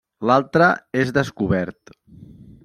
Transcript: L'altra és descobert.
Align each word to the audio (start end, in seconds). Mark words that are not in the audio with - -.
L'altra 0.29 0.69
és 1.01 1.13
descobert. 1.19 1.95